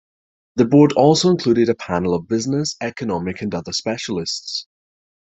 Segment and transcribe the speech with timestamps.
[0.55, 4.65] The Board also included a panel of business, economic and other specialists.